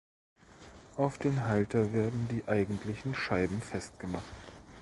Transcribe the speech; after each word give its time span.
Auf 0.97 1.19
den 1.19 1.43
Halter 1.45 1.93
werden 1.93 2.27
die 2.31 2.41
eigentlichen 2.47 3.13
Scheiben 3.13 3.61
festgemacht. 3.61 4.25